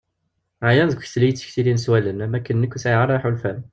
[0.69, 3.59] Ɛyan deg uktli iyi-ttektilin s wallen am wakken nekk ur sɛiɣ ara iḥulfan.